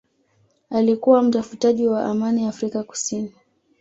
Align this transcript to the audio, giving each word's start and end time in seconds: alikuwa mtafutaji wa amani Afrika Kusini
alikuwa 0.69 1.23
mtafutaji 1.23 1.87
wa 1.87 2.05
amani 2.05 2.45
Afrika 2.45 2.83
Kusini 2.83 3.33